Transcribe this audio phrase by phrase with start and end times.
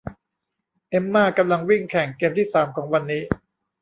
[0.89, 3.23] เอมม่ากำลังวิ่งแข่งเกมที่สามของวันนี้